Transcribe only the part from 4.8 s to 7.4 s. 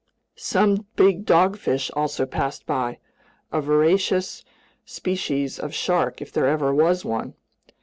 species of shark if there ever was one.